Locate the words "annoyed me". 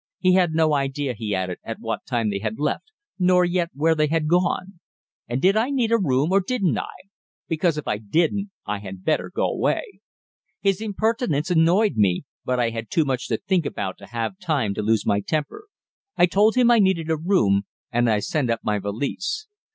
11.51-12.23